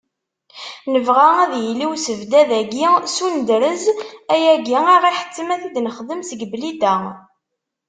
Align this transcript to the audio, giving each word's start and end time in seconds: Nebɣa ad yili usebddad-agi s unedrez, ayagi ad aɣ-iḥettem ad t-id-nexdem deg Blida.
Nebɣa 0.93 1.29
ad 1.43 1.53
yili 1.63 1.85
usebddad-agi 1.93 2.85
s 3.13 3.17
unedrez, 3.25 3.83
ayagi 4.33 4.75
ad 4.79 4.87
aɣ-iḥettem 4.95 5.47
ad 5.53 5.59
t-id-nexdem 5.61 6.21
deg 6.29 6.41
Blida. 6.51 6.95